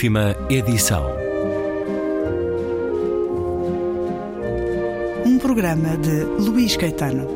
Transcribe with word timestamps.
Última 0.00 0.34
edição. 0.48 1.04
Um 5.26 5.38
programa 5.38 5.94
de 5.98 6.24
Luís 6.42 6.74
Caetano. 6.74 7.28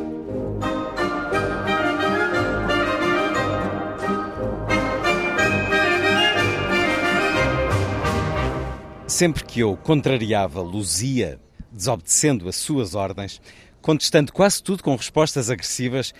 Sempre 9.05 9.43
que 9.43 9.59
eu 9.59 9.77
contrariava 9.77 10.59
Luzia, 10.63 11.39
desobedecendo 11.71 12.49
as 12.49 12.55
suas 12.55 12.95
ordens, 12.95 13.39
contestando 13.79 14.33
quase 14.33 14.63
tudo 14.63 14.81
com 14.81 14.95
respostas 14.95 15.51
agressivas, 15.51 16.15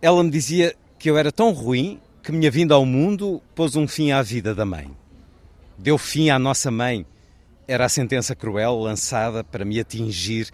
ela 0.00 0.24
me 0.24 0.30
dizia 0.30 0.74
que 0.98 1.10
eu 1.10 1.18
era 1.18 1.30
tão 1.30 1.52
ruim 1.52 2.00
que 2.22 2.32
minha 2.32 2.50
vinda 2.50 2.74
ao 2.74 2.86
mundo 2.86 3.42
pôs 3.54 3.76
um 3.76 3.86
fim 3.86 4.10
à 4.10 4.22
vida 4.22 4.54
da 4.54 4.64
mãe. 4.64 4.90
Deu 5.78 5.98
fim 5.98 6.30
à 6.30 6.38
nossa 6.38 6.70
mãe. 6.70 7.04
Era 7.68 7.84
a 7.84 7.88
sentença 7.88 8.34
cruel 8.34 8.78
lançada 8.78 9.44
para 9.44 9.64
me 9.64 9.78
atingir 9.78 10.50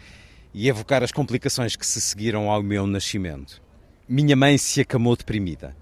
e 0.53 0.69
evocar 0.69 1.03
as 1.03 1.12
complicações 1.12 1.77
que 1.77 1.87
se 1.87 2.01
seguiram 2.01 2.51
ao 2.51 2.62
meu 2.62 2.87
nascimento. 2.87 3.62
Minha 4.09 4.35
mãe 4.35 4.59
se 4.59 4.81
acamou 4.81 5.17
deprimida. 5.17 5.77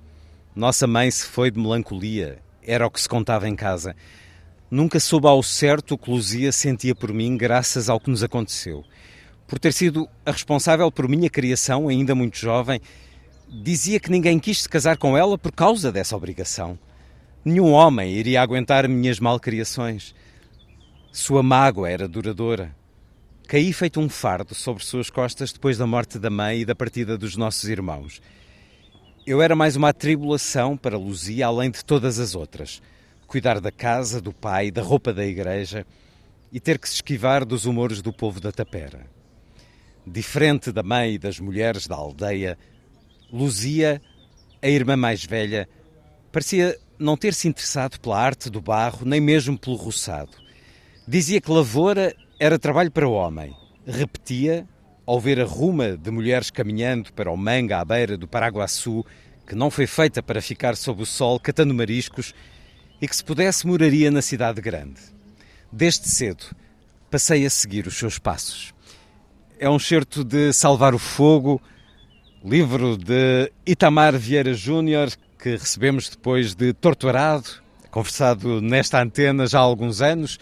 Nossa 0.55 0.87
mãe 0.87 1.11
se 1.11 1.25
foi 1.25 1.51
de 1.51 1.59
melancolia. 1.59 2.39
Era 2.63 2.87
o 2.87 2.91
que 2.91 3.01
se 3.01 3.09
contava 3.09 3.49
em 3.49 3.57
casa. 3.57 3.97
Nunca 4.71 5.01
soube 5.01 5.27
ao 5.27 5.43
certo 5.43 5.95
o 5.95 5.99
que 5.99 6.11
Luzia 6.11 6.53
sentia 6.53 6.95
por 6.95 7.13
mim 7.13 7.37
graças 7.37 7.89
ao 7.89 7.99
que 7.99 8.11
nos 8.11 8.23
aconteceu. 8.23 8.85
Por 9.47 9.59
ter 9.59 9.73
sido 9.73 10.07
a 10.25 10.31
responsável 10.31 10.93
por 10.93 11.09
minha 11.09 11.31
criação, 11.31 11.89
ainda 11.89 12.15
muito 12.15 12.37
jovem, 12.37 12.81
dizia 13.49 13.99
que 13.99 14.11
ninguém 14.11 14.39
quis 14.39 14.63
se 14.63 14.69
casar 14.69 14.99
com 14.99 15.17
ela 15.17 15.39
por 15.39 15.51
causa 15.51 15.91
dessa 15.91 16.15
obrigação. 16.15 16.79
Nenhum 17.43 17.73
homem 17.73 18.13
iria 18.13 18.43
aguentar 18.43 18.87
minhas 18.87 19.19
malcriações. 19.19 20.15
Sua 21.11 21.43
mágoa 21.43 21.89
era 21.89 22.07
duradoura. 22.07 22.77
Caí 23.49 23.73
feito 23.73 23.99
um 23.99 24.11
fardo 24.11 24.55
sobre 24.55 24.85
suas 24.85 25.09
costas 25.09 25.51
depois 25.51 25.79
da 25.79 25.87
morte 25.87 26.19
da 26.19 26.29
mãe 26.29 26.61
e 26.61 26.65
da 26.67 26.75
partida 26.75 27.17
dos 27.17 27.37
nossos 27.37 27.65
irmãos. 27.69 28.21
Eu 29.27 29.41
era 29.41 29.57
mais 29.57 29.75
uma 29.75 29.89
atribulação 29.89 30.77
para 30.77 30.99
Luzia, 30.99 31.47
além 31.47 31.71
de 31.71 31.83
todas 31.83 32.19
as 32.19 32.35
outras. 32.35 32.83
Cuidar 33.27 33.59
da 33.59 33.73
casa, 33.73 34.21
do 34.21 34.35
pai, 34.35 34.71
da 34.71 34.83
roupa 34.83 35.11
da 35.11 35.25
igreja 35.25 35.87
e 36.53 36.61
ter 36.61 36.79
que 36.79 36.89
se 36.89 36.97
esquivar 36.97 37.47
dos 37.47 37.65
humores 37.65 38.03
do 38.03 38.13
povo 38.13 38.39
da 38.39 38.53
tapera. 38.53 39.07
Diferente 40.07 40.71
da 40.71 40.83
mãe 40.83 41.15
e 41.15 41.19
das 41.19 41.41
mulheres 41.41 41.87
da 41.87 41.97
aldeia, 41.97 42.59
Luzia, 43.33 44.03
a 44.61 44.69
irmã 44.69 44.95
mais 44.95 45.25
velha, 45.25 45.67
parecia 46.31 46.79
não 47.01 47.17
ter 47.17 47.33
se 47.33 47.49
interessado 47.49 47.99
pela 47.99 48.21
arte 48.21 48.51
do 48.51 48.61
barro, 48.61 49.07
nem 49.07 49.21
mesmo 49.21 49.59
pelo 49.59 49.77
roçado. 49.77 50.33
Dizia 51.09 51.41
que 51.41 51.51
lavoura 51.51 52.15
era 52.39 52.59
trabalho 52.59 52.91
para 52.91 53.09
o 53.09 53.13
homem. 53.13 53.57
Repetia, 53.87 54.69
ao 55.07 55.19
ver 55.19 55.41
a 55.41 55.45
ruma 55.45 55.97
de 55.97 56.11
mulheres 56.11 56.51
caminhando 56.51 57.13
para 57.15 57.31
o 57.31 57.37
manga 57.37 57.79
à 57.79 57.85
beira 57.85 58.17
do 58.17 58.29
Paraguaçu, 58.29 59.05
que 59.47 59.55
não 59.55 59.71
foi 59.71 59.87
feita 59.87 60.23
para 60.23 60.43
ficar 60.43 60.77
sob 60.77 61.03
o 61.03 61.07
sol 61.07 61.41
catando 61.41 61.75
mariscos 61.75 62.35
e 63.01 63.09
que 63.09 63.17
se 63.17 63.25
pudesse 63.25 63.67
moraria 63.67 64.11
na 64.11 64.21
cidade 64.23 64.61
grande. 64.61 65.01
Desde 65.73 66.07
cedo 66.07 66.45
passei 67.11 67.47
a 67.47 67.51
seguir 67.51 67.87
os 67.87 67.97
seus 67.99 68.19
passos. 68.19 68.75
É 69.59 69.69
um 69.69 69.79
certo 69.79 70.23
de 70.23 70.53
Salvar 70.53 70.95
o 70.95 70.99
Fogo, 70.99 71.61
livro 72.45 72.97
de 72.97 73.51
Itamar 73.67 74.17
Vieira 74.17 74.55
Júnior, 74.55 75.11
que 75.41 75.57
recebemos 75.57 76.09
depois 76.09 76.55
de 76.55 76.73
Torturado, 76.75 77.49
conversado 77.91 78.61
nesta 78.61 79.03
antena 79.03 79.47
já 79.47 79.59
há 79.59 79.63
alguns 79.63 80.03
anos 80.03 80.39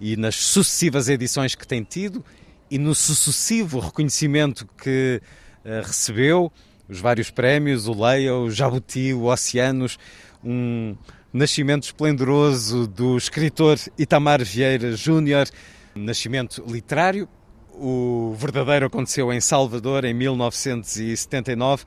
e 0.00 0.16
nas 0.16 0.34
sucessivas 0.34 1.08
edições 1.08 1.54
que 1.54 1.66
tem 1.66 1.84
tido 1.84 2.24
e 2.70 2.76
no 2.78 2.94
sucessivo 2.94 3.78
reconhecimento 3.78 4.66
que 4.82 5.22
uh, 5.64 5.86
recebeu, 5.86 6.52
os 6.88 6.98
vários 6.98 7.30
prémios, 7.30 7.86
o 7.86 7.92
Leia, 7.92 8.34
o 8.34 8.50
Jabuti, 8.50 9.14
o 9.14 9.24
Oceanos, 9.24 9.98
um 10.42 10.96
nascimento 11.32 11.84
esplendoroso 11.84 12.88
do 12.88 13.16
escritor 13.16 13.78
Itamar 13.96 14.42
Vieira 14.42 14.96
Júnior, 14.96 15.48
nascimento 15.94 16.64
literário, 16.66 17.28
o 17.72 18.34
verdadeiro 18.36 18.86
aconteceu 18.86 19.32
em 19.32 19.40
Salvador 19.40 20.04
em 20.04 20.12
1979. 20.12 21.84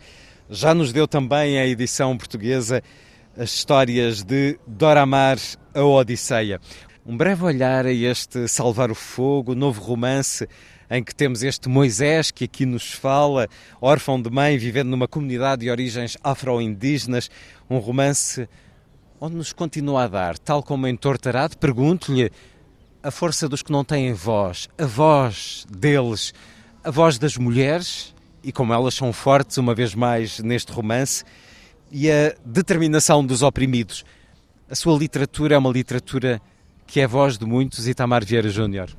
Já 0.56 0.76
nos 0.76 0.94
deu 0.94 1.08
também 1.08 1.58
a 1.58 1.66
edição 1.66 2.16
portuguesa 2.16 2.84
as 3.36 3.56
histórias 3.56 4.22
de 4.22 4.60
Doramar, 4.68 5.40
a 5.74 5.82
Odisseia. 5.82 6.62
Um 7.04 7.18
breve 7.18 7.44
olhar 7.44 7.88
a 7.88 7.92
este 7.92 8.48
Salvar 8.48 8.92
o 8.92 8.96
Fogo, 8.96 9.56
novo 9.56 9.82
romance 9.82 10.48
em 10.92 11.04
que 11.04 11.16
temos 11.16 11.42
este 11.42 11.68
Moisés 11.68 12.30
que 12.30 12.44
aqui 12.44 12.68
nos 12.68 12.92
fala, 12.92 13.48
órfão 13.82 14.22
de 14.22 14.30
mãe, 14.30 14.56
vivendo 14.56 14.90
numa 14.90 15.08
comunidade 15.08 15.62
de 15.62 15.72
origens 15.72 16.20
afro-indígenas, 16.24 17.32
um 17.68 17.80
romance 17.80 18.48
onde 19.20 19.36
nos 19.36 19.52
continua 19.54 20.04
a 20.04 20.08
dar, 20.08 20.38
tal 20.38 20.62
como 20.62 20.86
em 20.86 20.96
Tortarado, 20.96 21.58
pergunto-lhe 21.58 22.30
a 23.02 23.10
força 23.10 23.50
dos 23.50 23.64
que 23.64 23.72
não 23.72 23.84
têm 23.84 24.14
voz, 24.14 24.70
a 24.78 24.86
voz 24.86 25.66
deles, 25.68 26.32
a 26.84 26.92
voz 26.92 27.18
das 27.18 27.38
mulheres, 27.38 28.13
e 28.44 28.52
como 28.52 28.74
elas 28.74 28.94
são 28.94 29.14
fortes, 29.14 29.58
uma 29.58 29.74
vez 29.74 29.96
mais, 29.96 30.40
neste 30.40 30.72
romance, 30.72 31.24
e 31.92 32.12
a 32.12 32.36
determinação 32.46 33.26
dos 33.26 33.42
oprimidos. 33.42 34.04
A 34.70 34.76
sua 34.76 34.98
literatura 34.98 35.56
é 35.56 35.58
uma 35.58 35.70
literatura 35.70 36.42
que 36.86 37.00
é 37.00 37.08
voz 37.08 37.38
de 37.38 37.46
muitos, 37.46 37.88
Itamar 37.88 38.26
Vieira 38.26 38.50
Júnior. 38.50 38.90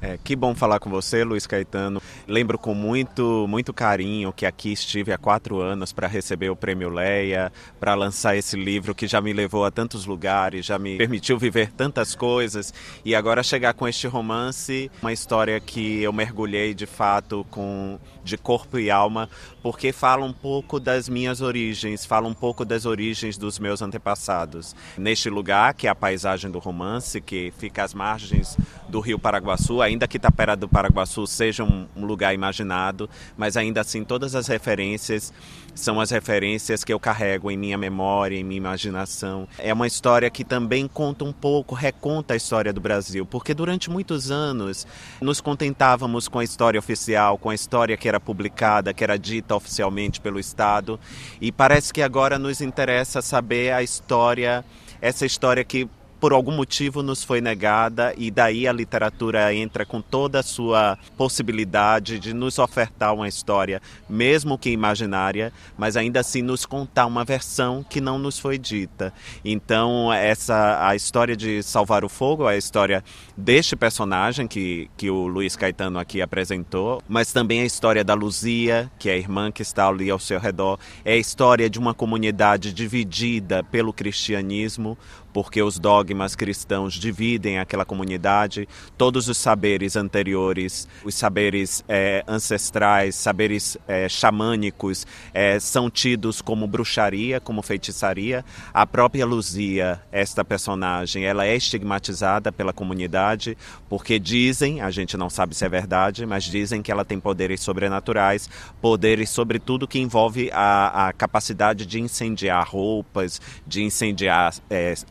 É, 0.00 0.16
que 0.22 0.36
bom 0.36 0.54
falar 0.54 0.78
com 0.78 0.88
você, 0.88 1.24
Luiz 1.24 1.46
Caetano. 1.46 2.00
Lembro 2.26 2.56
com 2.56 2.72
muito, 2.72 3.46
muito 3.48 3.72
carinho 3.72 4.32
que 4.32 4.46
aqui 4.46 4.72
estive 4.72 5.12
há 5.12 5.18
quatro 5.18 5.60
anos 5.60 5.92
para 5.92 6.06
receber 6.06 6.50
o 6.50 6.56
Prêmio 6.56 6.88
Leia, 6.88 7.52
para 7.80 7.94
lançar 7.94 8.36
esse 8.36 8.56
livro 8.56 8.94
que 8.94 9.08
já 9.08 9.20
me 9.20 9.32
levou 9.32 9.64
a 9.64 9.70
tantos 9.70 10.06
lugares, 10.06 10.64
já 10.64 10.78
me 10.78 10.96
permitiu 10.96 11.36
viver 11.36 11.72
tantas 11.72 12.14
coisas 12.14 12.72
e 13.04 13.14
agora 13.14 13.42
chegar 13.42 13.74
com 13.74 13.88
este 13.88 14.06
romance, 14.06 14.90
uma 15.02 15.12
história 15.12 15.58
que 15.58 16.00
eu 16.00 16.12
mergulhei 16.12 16.74
de 16.74 16.86
fato 16.86 17.44
com 17.50 17.98
de 18.22 18.36
corpo 18.36 18.78
e 18.78 18.90
alma, 18.90 19.28
porque 19.62 19.90
fala 19.90 20.24
um 20.24 20.32
pouco 20.32 20.78
das 20.78 21.08
minhas 21.08 21.40
origens, 21.40 22.04
fala 22.04 22.28
um 22.28 22.34
pouco 22.34 22.64
das 22.64 22.84
origens 22.84 23.38
dos 23.38 23.58
meus 23.58 23.80
antepassados. 23.80 24.76
Neste 24.98 25.30
lugar, 25.30 25.72
que 25.74 25.86
é 25.86 25.90
a 25.90 25.94
paisagem 25.94 26.50
do 26.50 26.58
romance, 26.58 27.20
que 27.20 27.52
fica 27.56 27.82
às 27.82 27.94
margens 27.94 28.56
do 28.88 29.00
Rio 29.00 29.18
Paraguaçu, 29.18 29.82
ainda 29.82 30.08
que 30.08 30.18
Tapera 30.18 30.56
do 30.56 30.68
Paraguaçu 30.68 31.26
seja 31.26 31.62
um, 31.62 31.86
um 31.96 32.04
lugar 32.04 32.34
imaginado, 32.34 33.08
mas 33.36 33.56
ainda 33.56 33.80
assim 33.80 34.04
todas 34.04 34.34
as 34.34 34.46
referências 34.46 35.32
são 35.74 36.00
as 36.00 36.10
referências 36.10 36.82
que 36.82 36.92
eu 36.92 36.98
carrego 36.98 37.50
em 37.50 37.56
minha 37.56 37.78
memória, 37.78 38.36
em 38.36 38.42
minha 38.42 38.58
imaginação. 38.58 39.46
É 39.58 39.72
uma 39.72 39.86
história 39.86 40.28
que 40.28 40.44
também 40.44 40.88
conta 40.88 41.24
um 41.24 41.32
pouco, 41.32 41.74
reconta 41.74 42.34
a 42.34 42.36
história 42.36 42.72
do 42.72 42.80
Brasil, 42.80 43.24
porque 43.24 43.54
durante 43.54 43.88
muitos 43.88 44.30
anos 44.30 44.86
nos 45.20 45.40
contentávamos 45.40 46.26
com 46.26 46.38
a 46.40 46.44
história 46.44 46.78
oficial, 46.78 47.38
com 47.38 47.50
a 47.50 47.54
história 47.54 47.96
que 47.96 48.08
era 48.08 48.18
publicada, 48.18 48.92
que 48.92 49.04
era 49.04 49.16
dita 49.16 49.54
oficialmente 49.54 50.20
pelo 50.20 50.40
Estado, 50.40 50.98
e 51.40 51.52
parece 51.52 51.92
que 51.92 52.02
agora 52.02 52.38
nos 52.38 52.60
interessa 52.60 53.22
saber 53.22 53.72
a 53.72 53.82
história, 53.82 54.64
essa 55.00 55.24
história 55.24 55.62
que 55.62 55.88
por 56.20 56.32
algum 56.32 56.52
motivo 56.52 57.02
nos 57.02 57.22
foi 57.22 57.40
negada 57.40 58.12
e 58.16 58.30
daí 58.30 58.66
a 58.66 58.72
literatura 58.72 59.54
entra 59.54 59.86
com 59.86 60.00
toda 60.00 60.40
a 60.40 60.42
sua 60.42 60.98
possibilidade 61.16 62.18
de 62.18 62.34
nos 62.34 62.58
ofertar 62.58 63.14
uma 63.14 63.28
história, 63.28 63.80
mesmo 64.08 64.58
que 64.58 64.70
imaginária, 64.70 65.52
mas 65.76 65.96
ainda 65.96 66.20
assim 66.20 66.42
nos 66.42 66.66
contar 66.66 67.06
uma 67.06 67.24
versão 67.24 67.84
que 67.88 68.00
não 68.00 68.18
nos 68.18 68.38
foi 68.38 68.58
dita. 68.58 69.12
Então 69.44 70.12
essa 70.12 70.86
a 70.88 70.96
história 70.96 71.36
de 71.36 71.62
Salvar 71.62 72.04
o 72.04 72.08
Fogo 72.08 72.48
é 72.48 72.54
a 72.54 72.58
história 72.58 73.04
deste 73.36 73.76
personagem 73.76 74.46
que, 74.46 74.90
que 74.96 75.10
o 75.10 75.26
Luiz 75.26 75.56
Caetano 75.56 75.98
aqui 75.98 76.20
apresentou, 76.20 77.02
mas 77.08 77.32
também 77.32 77.60
a 77.60 77.64
história 77.64 78.02
da 78.02 78.14
Luzia, 78.14 78.90
que 78.98 79.08
é 79.08 79.12
a 79.12 79.16
irmã 79.16 79.52
que 79.52 79.62
está 79.62 79.88
ali 79.88 80.10
ao 80.10 80.18
seu 80.18 80.40
redor, 80.40 80.78
é 81.04 81.12
a 81.12 81.16
história 81.16 81.70
de 81.70 81.78
uma 81.78 81.94
comunidade 81.94 82.72
dividida 82.72 83.62
pelo 83.64 83.92
cristianismo, 83.92 84.98
porque 85.32 85.62
os 85.62 85.78
dogmas 86.08 86.34
cristãos 86.34 86.94
dividem 86.94 87.58
aquela 87.58 87.84
comunidade, 87.84 88.66
todos 88.96 89.28
os 89.28 89.36
saberes 89.36 89.94
anteriores, 89.94 90.88
os 91.04 91.14
saberes 91.14 91.84
é, 91.86 92.24
ancestrais, 92.26 93.14
saberes 93.14 93.76
é, 93.86 94.08
xamânicos, 94.08 95.06
é, 95.34 95.60
são 95.60 95.90
tidos 95.90 96.40
como 96.40 96.66
bruxaria, 96.66 97.40
como 97.40 97.62
feitiçaria. 97.62 98.44
A 98.72 98.86
própria 98.86 99.26
Luzia, 99.26 100.00
esta 100.10 100.44
personagem, 100.44 101.24
ela 101.24 101.44
é 101.44 101.54
estigmatizada 101.54 102.50
pela 102.50 102.72
comunidade, 102.72 103.56
porque 103.88 104.18
dizem, 104.18 104.80
a 104.80 104.90
gente 104.90 105.16
não 105.16 105.28
sabe 105.28 105.54
se 105.54 105.64
é 105.64 105.68
verdade, 105.68 106.24
mas 106.24 106.44
dizem 106.44 106.80
que 106.82 106.90
ela 106.90 107.04
tem 107.04 107.20
poderes 107.20 107.60
sobrenaturais, 107.60 108.48
poderes 108.80 109.28
sobre 109.28 109.58
tudo 109.58 109.88
que 109.88 109.98
envolve 109.98 110.50
a, 110.52 111.08
a 111.08 111.12
capacidade 111.12 111.84
de 111.84 112.00
incendiar 112.00 112.66
roupas, 112.66 113.40
de 113.66 113.82
incendiar 113.82 114.54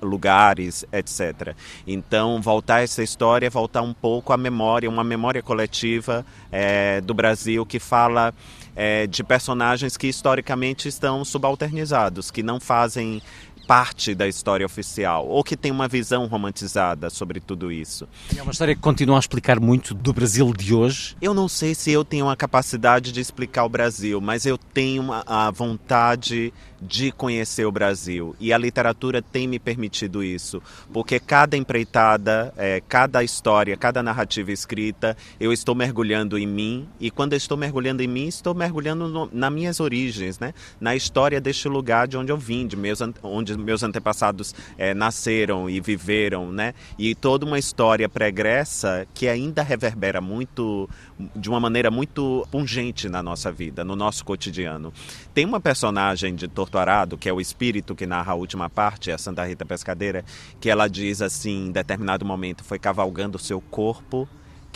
lugares, 0.01 0.85
etc. 0.91 1.55
Então, 1.85 2.41
voltar 2.41 2.83
essa 2.83 3.03
história 3.03 3.49
voltar 3.49 3.81
um 3.81 3.93
pouco 3.93 4.33
à 4.33 4.37
memória, 4.37 4.89
uma 4.89 5.03
memória 5.03 5.41
coletiva 5.41 6.25
é, 6.51 7.01
do 7.01 7.13
Brasil 7.13 7.65
que 7.65 7.79
fala 7.79 8.33
é, 8.75 9.07
de 9.07 9.23
personagens 9.23 9.97
que 9.97 10.07
historicamente 10.07 10.87
estão 10.87 11.25
subalternizados, 11.25 12.29
que 12.29 12.43
não 12.43 12.59
fazem 12.59 13.21
parte 13.67 14.15
da 14.15 14.27
história 14.27 14.65
oficial, 14.65 15.27
ou 15.27 15.43
que 15.43 15.57
tem 15.57 15.71
uma 15.71 15.89
visão 15.89 16.25
romantizada 16.25 17.09
sobre 17.09 17.41
tudo 17.41 17.69
isso. 17.69 18.07
É 18.35 18.41
uma 18.41 18.51
história 18.51 18.73
que 18.73 18.81
continua 18.81 19.17
a 19.17 19.19
explicar 19.19 19.59
muito 19.59 19.93
do 19.93 20.13
Brasil 20.13 20.53
de 20.53 20.73
hoje? 20.73 21.17
Eu 21.21 21.33
não 21.33 21.49
sei 21.49 21.75
se 21.75 21.91
eu 21.91 22.05
tenho 22.05 22.29
a 22.29 22.35
capacidade 22.35 23.11
de 23.11 23.19
explicar 23.19 23.65
o 23.65 23.69
Brasil, 23.69 24.21
mas 24.21 24.45
eu 24.45 24.57
tenho 24.57 25.11
a 25.11 25.51
vontade 25.51 26.53
de 26.81 27.11
conhecer 27.11 27.65
o 27.65 27.71
Brasil. 27.71 28.35
E 28.39 28.53
a 28.53 28.57
literatura 28.57 29.21
tem 29.21 29.47
me 29.47 29.59
permitido 29.59 30.23
isso, 30.23 30.61
porque 30.93 31.19
cada 31.19 31.57
empreitada, 31.57 32.53
é, 32.55 32.81
cada 32.87 33.23
história, 33.23 33.75
cada 33.75 34.03
narrativa 34.03 34.51
escrita, 34.51 35.17
eu 35.39 35.51
estou 35.51 35.73
mergulhando 35.75 36.37
em 36.37 36.47
mim, 36.47 36.87
e 36.99 37.09
quando 37.09 37.33
eu 37.33 37.37
estou 37.37 37.57
mergulhando 37.57 38.03
em 38.03 38.07
mim, 38.07 38.27
estou 38.27 38.53
mergulhando 38.53 39.07
no, 39.07 39.29
nas 39.31 39.51
minhas 39.51 39.79
origens, 39.79 40.39
né? 40.39 40.53
na 40.79 40.95
história 40.95 41.41
deste 41.41 41.67
lugar 41.67 42.07
de 42.07 42.17
onde 42.17 42.31
eu 42.31 42.37
vim, 42.37 42.67
de 42.67 42.75
meus, 42.75 42.99
onde 43.23 43.56
meus 43.57 43.83
antepassados 43.83 44.53
é, 44.77 44.93
nasceram 44.93 45.69
e 45.69 45.79
viveram, 45.79 46.51
né? 46.51 46.73
e 46.97 47.13
toda 47.15 47.45
uma 47.45 47.59
história 47.59 48.07
pregressa 48.07 49.07
que 49.13 49.27
ainda 49.27 49.63
reverbera 49.63 50.21
muito, 50.21 50.89
de 51.35 51.49
uma 51.49 51.59
maneira 51.59 51.91
muito 51.91 52.47
pungente 52.51 53.09
na 53.09 53.21
nossa 53.21 53.51
vida, 53.51 53.83
no 53.83 53.95
nosso 53.95 54.23
cotidiano. 54.23 54.93
Tem 55.33 55.45
uma 55.45 55.59
personagem 55.59 56.35
de 56.35 56.47
Torto 56.47 56.77
Arado, 56.77 57.17
que 57.17 57.29
é 57.29 57.33
o 57.33 57.41
espírito 57.41 57.95
que 57.95 58.05
narra 58.05 58.33
a 58.33 58.35
última 58.35 58.69
parte, 58.69 59.11
a 59.11 59.17
Santa 59.17 59.45
Rita 59.45 59.65
Pescadeira, 59.65 60.23
que 60.59 60.69
ela 60.69 60.87
diz 60.87 61.21
assim, 61.21 61.67
em 61.67 61.71
determinado 61.71 62.25
momento, 62.25 62.63
foi 62.63 62.79
cavalgando 62.79 63.37
o 63.37 63.39
seu 63.39 63.61
corpo 63.61 64.27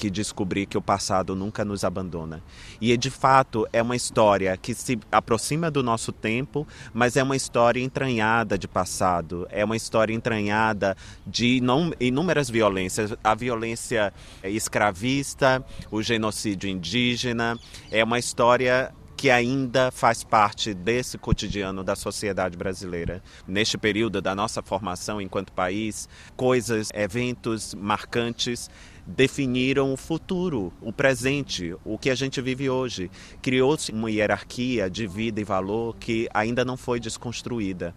que 0.02 0.10
descobri 0.10 0.66
que 0.66 0.80
o 0.80 0.82
passado 0.82 1.36
nunca 1.36 1.64
nos 1.64 1.84
abandona. 1.84 2.42
E 2.82 2.98
de 2.98 3.12
fato 3.12 3.68
é 3.72 3.84
uma 3.84 3.96
história 3.96 4.58
que 4.58 4.74
se 4.74 5.00
aproxima 5.12 5.70
do 5.70 5.84
nosso 5.84 6.12
tempo, 6.12 6.68
mas 6.92 7.16
é 7.16 7.22
uma 7.22 7.36
história 7.36 7.80
entranhada 7.80 8.58
de 8.58 8.68
passado, 8.68 9.48
é 9.52 9.64
uma 9.64 9.78
história 9.78 10.12
entranhada 10.12 10.98
de 11.24 11.62
inúmeras 12.00 12.50
violências, 12.50 13.14
a 13.24 13.36
violência 13.36 14.12
escravista, 14.44 15.64
o 15.92 16.02
genocídio 16.02 16.68
indígena, 16.68 17.60
é 17.92 18.04
uma 18.04 18.18
história 18.18 18.92
que 19.16 19.30
ainda 19.30 19.92
faz 19.92 20.24
parte 20.24 20.74
desse 20.74 21.16
cotidiano 21.16 21.84
da 21.84 21.96
sociedade 21.96 22.58
brasileira. 22.58 23.22
Neste 23.48 23.78
período 23.78 24.20
da 24.20 24.34
nossa 24.34 24.64
formação 24.64 25.22
enquanto 25.22 25.54
país, 25.54 26.10
coisas, 26.36 26.90
eventos 26.92 27.76
marcantes 27.76 28.68
definiram 29.12 29.94
o 29.94 29.98
futuro, 29.98 30.74
o 30.82 30.92
presente, 30.92 31.76
o 31.86 31.98
que 31.98 32.10
a 32.10 32.16
gente 32.16 32.42
vive 32.42 32.70
hoje. 32.70 33.12
Criou-se 33.42 33.92
uma 33.92 34.10
hierarquia 34.10 34.90
de 34.90 35.06
vida 35.06 35.40
e 35.40 35.44
valor 35.44 35.96
que 35.98 36.28
ainda 36.34 36.66
não 36.66 36.78
foi 36.78 37.00
desconstruída. 37.00 37.94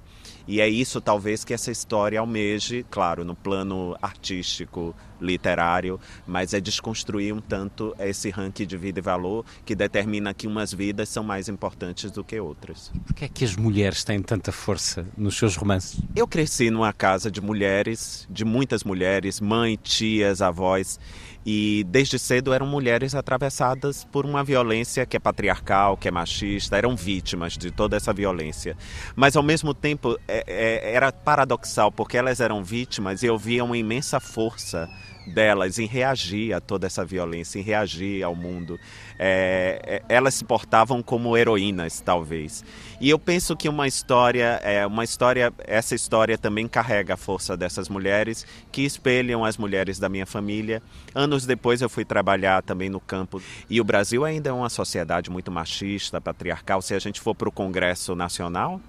E 0.47 0.61
é 0.61 0.69
isso, 0.69 1.01
talvez, 1.01 1.45
que 1.45 1.55
essa 1.55 1.71
história 1.71 2.21
almeje, 2.21 2.85
claro, 2.91 3.25
no 3.25 3.35
plano 3.35 3.97
artístico, 4.03 4.95
literário, 5.21 5.99
mas 6.27 6.53
é 6.53 6.61
desconstruir 6.61 7.33
um 7.33 7.41
tanto 7.41 7.95
esse 7.99 8.31
ranking 8.31 8.67
de 8.67 8.77
vida 8.77 8.99
e 8.99 9.03
valor 9.03 9.45
que 9.65 9.75
determina 9.75 10.35
que 10.35 10.47
umas 10.47 10.73
vidas 10.73 11.09
são 11.09 11.25
mais 11.25 11.49
importantes 11.49 12.11
do 12.11 12.23
que 12.23 12.39
outras. 12.39 12.93
Por 13.07 13.15
que 13.15 13.25
é 13.25 13.29
que 13.29 13.45
as 13.45 13.57
mulheres 13.57 14.05
têm 14.05 14.21
tanta 14.23 14.53
força 14.53 15.07
nos 15.17 15.37
seus 15.37 15.57
romances? 15.57 16.01
Eu 16.15 16.29
cresci 16.29 16.71
numa 16.71 16.93
casa 16.93 17.31
de 17.31 17.41
mulheres, 17.41 18.27
de 18.31 18.45
muitas 18.45 18.85
mulheres, 18.85 19.41
mãe, 19.41 19.79
tias, 19.83 20.43
avós, 20.43 21.01
e 21.45 21.85
desde 21.89 22.19
cedo 22.19 22.53
eram 22.53 22.67
mulheres 22.67 23.15
atravessadas 23.15 24.05
por 24.05 24.25
uma 24.25 24.43
violência 24.43 25.05
que 25.05 25.17
é 25.17 25.21
patriarcal, 25.21 25.97
que 25.97 26.09
é 26.09 26.11
machista, 26.11 26.77
eram 26.77 26.97
vítimas 26.97 27.59
de 27.59 27.71
toda 27.71 27.97
essa 27.97 28.13
violência. 28.13 28.77
Mas 29.15 29.37
ao 29.37 29.43
mesmo 29.43 29.75
tempo 29.75 30.19
é, 30.27 30.45
é, 30.47 30.95
era 30.95 31.13
paradoxal, 31.13 31.93
porque 31.93 32.17
elas 32.17 32.41
eram 32.41 32.65
vítimas 32.65 33.23
e 33.23 33.27
eu 33.27 33.37
via 33.37 33.65
uma 33.65 33.77
imensa 33.77 34.19
força 34.19 34.89
delas 35.27 35.79
em 35.79 35.87
reagir 35.87 36.53
a 36.53 36.61
toda 36.61 36.87
essa 36.87 37.05
violência, 37.05 37.59
em 37.59 37.63
reagir 37.63 38.23
ao 38.23 38.35
mundo. 38.35 38.79
É, 39.19 39.81
é, 40.09 40.15
elas 40.15 40.35
se 40.35 40.45
portavam 40.45 41.03
como 41.03 41.37
heroínas, 41.37 42.01
talvez. 42.01 42.65
E 43.01 43.11
eu 43.11 43.19
penso 43.19 43.57
que 43.57 43.69
uma 43.69 43.87
história, 43.87 44.61
é, 44.63 44.87
uma 44.87 45.05
história, 45.05 45.53
essa 45.67 45.95
história 45.95 46.37
também 46.37 46.67
carrega 46.67 47.15
a 47.15 47.17
força 47.17 47.57
dessas 47.57 47.89
mulheres 47.89 48.47
que 48.73 48.83
espelham 48.83 49.45
as 49.45 49.57
mulheres 49.57 49.99
da 49.99 50.09
minha 50.09 50.27
família. 50.27 50.83
Anos 51.15 51.47
depois 51.47 51.81
eu 51.81 51.89
fui 51.89 52.05
trabalhar 52.05 52.63
também 52.63 52.89
no 52.89 53.01
campo 53.01 53.41
e 53.69 53.81
o 53.81 53.85
Brasil 53.85 54.25
ainda 54.25 54.51
é 54.51 54.53
uma 54.53 54.69
sociedade 54.69 55.31
muito 55.31 55.51
machista, 55.51 56.21
patriarcal. 56.21 56.83
Se 56.83 56.95
a 56.95 56.99
gente 56.99 57.21
for 57.21 57.35
para 57.35 57.49
o 57.49 57.53
Congresso 57.53 58.15
Nacional, 58.15 58.81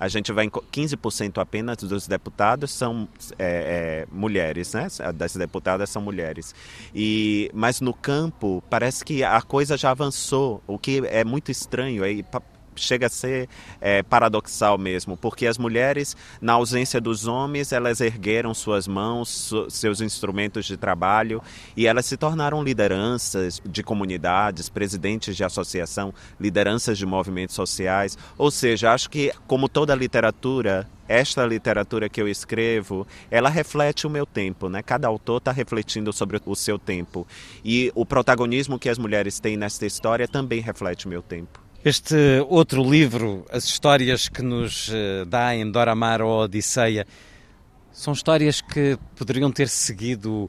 a 0.00 0.08
gente 0.08 0.32
vai 0.32 0.46
em 0.46 0.50
15% 0.50 1.36
apenas 1.36 1.76
dos 1.76 2.08
deputados 2.08 2.72
são 2.72 3.06
é, 3.38 4.06
é, 4.06 4.06
mulheres, 4.10 4.72
né? 4.72 4.88
Das 5.14 5.36
deputadas 5.36 5.90
são 5.90 6.00
mulheres. 6.00 6.54
E 6.94 7.50
mas 7.52 7.82
no 7.82 7.92
campo 7.92 8.64
parece 8.70 9.04
que 9.04 9.22
a 9.22 9.42
coisa 9.42 9.76
já 9.76 9.90
avançou, 9.90 10.62
o 10.66 10.78
que 10.78 11.02
é 11.06 11.22
muito 11.22 11.50
estranho. 11.50 12.02
Chega 12.76 13.06
a 13.06 13.10
ser 13.10 13.48
é, 13.80 14.02
paradoxal 14.02 14.78
mesmo, 14.78 15.16
porque 15.16 15.46
as 15.46 15.58
mulheres, 15.58 16.16
na 16.40 16.54
ausência 16.54 17.00
dos 17.00 17.26
homens, 17.26 17.72
elas 17.72 18.00
ergueram 18.00 18.54
suas 18.54 18.86
mãos, 18.86 19.28
su 19.28 19.70
seus 19.70 20.00
instrumentos 20.00 20.64
de 20.66 20.76
trabalho 20.76 21.42
e 21.76 21.86
elas 21.86 22.06
se 22.06 22.16
tornaram 22.16 22.62
lideranças 22.62 23.60
de 23.64 23.82
comunidades, 23.82 24.68
presidentes 24.68 25.36
de 25.36 25.44
associação, 25.44 26.12
lideranças 26.38 26.98
de 26.98 27.06
movimentos 27.06 27.54
sociais. 27.54 28.16
Ou 28.36 28.50
seja, 28.50 28.92
acho 28.92 29.08
que, 29.10 29.32
como 29.46 29.68
toda 29.68 29.94
literatura, 29.94 30.88
esta 31.08 31.44
literatura 31.44 32.08
que 32.08 32.22
eu 32.22 32.28
escrevo, 32.28 33.06
ela 33.30 33.48
reflete 33.48 34.06
o 34.06 34.10
meu 34.10 34.24
tempo, 34.24 34.68
né? 34.68 34.80
Cada 34.82 35.08
autor 35.08 35.38
está 35.38 35.50
refletindo 35.50 36.12
sobre 36.12 36.40
o 36.46 36.54
seu 36.54 36.78
tempo. 36.78 37.26
E 37.64 37.90
o 37.94 38.06
protagonismo 38.06 38.78
que 38.78 38.88
as 38.88 38.98
mulheres 38.98 39.40
têm 39.40 39.56
nesta 39.56 39.84
história 39.84 40.28
também 40.28 40.60
reflete 40.60 41.06
o 41.06 41.08
meu 41.08 41.20
tempo. 41.20 41.69
Este 41.82 42.44
outro 42.46 42.82
livro, 42.84 43.46
as 43.50 43.64
histórias 43.64 44.28
que 44.28 44.42
nos 44.42 44.90
eh, 44.92 45.24
dá 45.26 45.56
em 45.56 45.70
Dora 45.70 45.94
Mar 45.94 46.20
ou 46.20 46.42
Odisseia, 46.42 47.06
são 47.90 48.12
histórias 48.12 48.60
que 48.60 48.98
poderiam 49.16 49.50
ter 49.50 49.66
seguido 49.66 50.46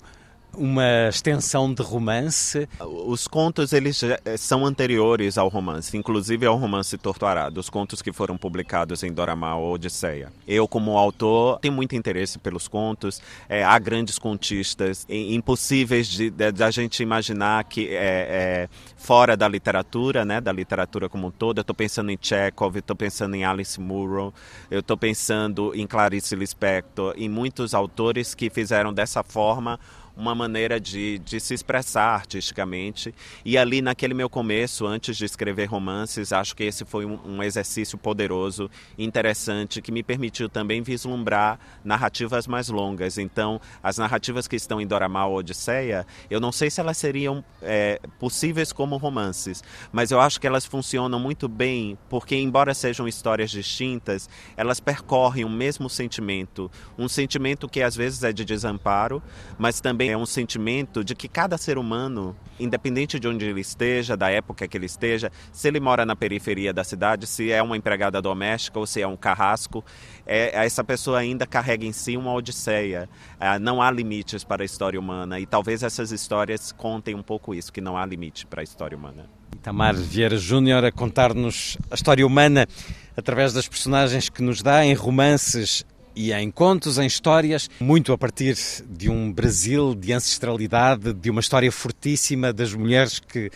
uma 0.56 1.08
extensão 1.10 1.74
de 1.74 1.82
romance? 1.82 2.68
Os 2.80 3.28
contos 3.28 3.74
eles 3.74 4.02
eh, 4.04 4.38
são 4.38 4.66
anteriores 4.66 5.38
ao 5.38 5.48
romance, 5.48 5.96
inclusive 5.98 6.46
ao 6.46 6.58
romance 6.58 6.98
Torturado, 6.98 7.60
os 7.60 7.70
contos 7.70 8.02
que 8.02 8.12
foram 8.12 8.38
publicados 8.38 9.04
em 9.04 9.12
Dorama 9.12 9.56
ou 9.56 9.74
Odisseia. 9.74 10.32
Eu, 10.48 10.68
como 10.68 10.98
autor, 10.98 11.60
tenho 11.60 11.74
muito 11.74 11.96
interesse 11.96 12.38
pelos 12.40 12.68
contos. 12.68 13.22
É, 13.48 13.64
há 13.64 13.78
grandes 13.80 14.20
contistas 14.20 15.06
impossíveis 15.10 16.08
de, 16.08 16.30
de, 16.30 16.52
de, 16.52 16.64
a 16.64 16.72
gente 16.72 17.02
imaginar 17.02 17.64
que 17.64 17.88
é, 17.90 18.68
é, 18.68 18.70
fora 18.98 19.38
da 19.38 19.48
literatura, 19.48 20.26
né, 20.26 20.42
da 20.42 20.52
literatura 20.52 21.08
como 21.10 21.28
um 21.28 21.32
todo. 21.32 21.60
Eu 21.60 21.62
estou 21.62 21.76
pensando 21.76 22.12
em 22.12 22.18
Chekhov, 22.22 22.78
estou 22.78 22.96
pensando 22.96 23.36
em 23.36 23.44
Alice 23.46 23.80
Munro, 23.80 24.34
eu 24.70 24.80
estou 24.80 24.98
pensando 24.98 25.72
em 25.76 25.88
Clarice 25.88 26.36
Lispector, 26.36 27.14
em 27.18 27.30
muitos 27.30 27.74
autores 27.74 28.36
que 28.36 28.50
fizeram 28.50 28.94
dessa 28.94 29.24
forma 29.24 29.80
uma 30.16 30.36
maneira 30.36 30.80
de, 30.80 31.20
de 31.20 31.40
se 31.40 31.54
expressar 31.54 32.14
artisticamente. 32.16 33.14
E 33.44 33.58
ali, 33.58 33.82
naquele 33.82 34.14
meu 34.14 34.30
começo, 34.30 34.86
antes 34.86 35.18
de 35.18 35.26
escrever 35.26 35.66
romances, 35.66 36.32
acho 36.32 36.56
que 36.56 36.64
esse 36.64 36.86
foi 36.86 37.06
um, 37.06 37.20
um 37.26 37.44
exercício 37.44 37.98
poderoso, 37.98 38.70
interessante, 38.98 39.82
que 39.82 39.92
me 39.92 40.04
permitiu 40.04 40.48
também 40.48 40.82
vislumbrar 40.82 41.60
narrativas 41.84 42.48
mais 42.48 42.70
longas. 42.70 43.18
Então, 43.18 43.60
as 43.82 43.98
narrativas 43.98 44.48
que 44.48 44.56
estão 44.56 44.80
em 44.80 44.88
Doramal 44.88 45.34
Odisseia, 45.34 46.06
eu 46.30 46.40
não 46.40 46.52
sei 46.52 46.70
se 46.70 46.80
elas 46.80 46.98
seriam 46.98 47.44
é, 47.62 48.00
possíveis 48.20 48.72
como 48.72 48.98
romances, 48.98 49.64
mas 49.92 50.12
eu 50.12 50.20
acho 50.20 50.40
que 50.40 50.48
elas 50.48 50.66
funcionam 50.66 51.20
muito 51.20 51.48
bem, 51.48 51.98
porque, 52.10 52.36
embora 52.36 52.74
sejam 52.74 53.08
histórias 53.08 53.50
distintas, 53.50 54.30
elas 54.56 54.80
percorrem 54.80 55.46
o 55.46 55.50
mesmo 55.50 55.90
sentimento, 55.90 56.70
um 56.98 57.08
sentimento 57.08 57.68
que 57.68 57.82
às 57.82 57.96
vezes 57.96 58.24
é 58.24 58.32
de 58.32 58.46
desamparo, 58.46 59.22
mas 59.58 59.82
também 59.82 60.11
é 60.12 60.18
um 60.18 60.26
sentimento 60.26 61.04
de 61.04 61.16
que 61.16 61.28
cada 61.28 61.58
ser 61.58 61.78
humano, 61.78 62.36
independente 62.60 63.20
de 63.20 63.28
onde 63.28 63.46
ele 63.46 63.62
esteja, 63.62 64.16
da 64.16 64.30
época 64.30 64.68
que 64.68 64.78
ele 64.78 64.86
esteja, 64.86 65.32
se 65.52 65.68
ele 65.68 65.80
mora 65.80 66.06
na 66.06 66.16
periferia 66.16 66.74
da 66.74 66.84
cidade, 66.84 67.26
se 67.26 67.52
é 67.52 67.62
uma 67.62 67.78
empregada 67.78 68.22
doméstica 68.22 68.78
ou 68.80 68.86
se 68.86 69.02
é 69.02 69.08
um 69.08 69.18
carrasco, 69.18 69.84
é, 70.26 70.66
essa 70.66 70.84
pessoa 70.84 71.20
ainda 71.20 71.48
carrega 71.48 71.86
em 71.86 71.92
si 71.92 72.18
uma 72.18 72.34
odisseia. 72.34 73.10
É, 73.40 73.58
não 73.58 73.82
há 73.82 73.90
limites 73.90 74.44
para 74.44 74.64
a 74.64 74.66
história 74.66 75.00
humana 75.00 75.40
e 75.40 75.46
talvez 75.46 75.84
essas 75.84 76.12
histórias 76.12 76.72
contem 76.72 77.16
um 77.16 77.24
pouco 77.24 77.56
isso, 77.56 77.72
que 77.72 77.82
não 77.82 77.98
há 77.98 78.06
limite 78.06 78.46
para 78.46 78.62
a 78.62 78.64
história 78.64 78.98
humana. 78.98 79.26
Itamar 79.56 79.96
Vieira 79.96 80.38
Júnior 80.38 80.84
a 80.86 80.92
contar-nos 80.92 81.78
a 81.90 81.96
história 81.96 82.26
humana 82.26 82.68
através 83.16 83.54
das 83.54 83.68
personagens 83.68 84.30
que 84.30 84.42
nos 84.42 84.62
dá 84.62 84.86
em 84.86 84.94
romances 84.94 85.86
e 86.16 86.34
em 86.34 86.52
contos, 86.52 86.98
em 86.98 87.06
histórias, 87.06 87.70
muito 87.80 88.14
a 88.14 88.18
partir 88.18 88.58
de 88.90 89.10
um 89.10 89.32
Brasil 89.32 89.96
de 89.96 90.14
ancestralidade, 90.14 91.14
de 91.14 91.30
uma 91.30 91.42
história 91.42 91.72
fortíssima 91.72 92.52
das 92.52 92.74
mulheres 92.74 93.20
que 93.20 93.50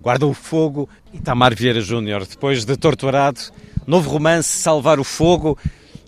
guardam 0.00 0.30
o 0.30 0.34
fogo. 0.34 0.88
Itamar 1.12 1.54
Vieira 1.54 1.80
Júnior, 1.80 2.26
depois 2.26 2.64
de 2.64 2.76
Torturado, 2.76 3.40
novo 3.86 4.10
romance 4.10 4.48
Salvar 4.48 4.98
o 4.98 5.04
Fogo, 5.04 5.58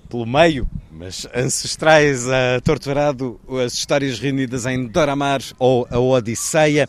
pelo 0.09 0.26
meio, 0.26 0.68
mas 0.90 1.26
ancestrais 1.35 2.28
a 2.28 2.61
Torturado, 2.62 3.40
as 3.64 3.75
histórias 3.75 4.18
reunidas 4.18 4.66
em 4.66 4.87
Doramar 4.87 5.40
ou 5.59 5.87
a 5.90 5.99
Odisseia. 5.99 6.88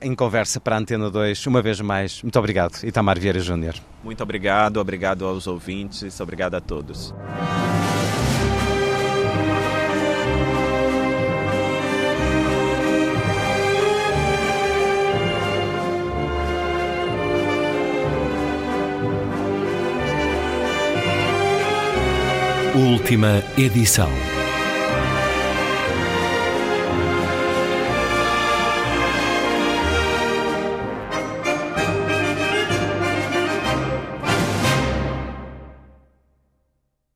Em 0.00 0.14
conversa 0.14 0.60
para 0.60 0.76
a 0.76 0.78
Antena 0.78 1.10
2, 1.10 1.46
uma 1.46 1.62
vez 1.62 1.80
mais, 1.80 2.22
muito 2.22 2.38
obrigado, 2.38 2.84
Itamar 2.84 3.18
Vieira 3.18 3.40
Júnior. 3.40 3.74
Muito 4.04 4.22
obrigado, 4.22 4.76
obrigado 4.76 5.24
aos 5.24 5.46
ouvintes, 5.46 6.20
obrigado 6.20 6.54
a 6.54 6.60
todos. 6.60 7.14
Última 22.76 23.42
edição. 23.56 24.35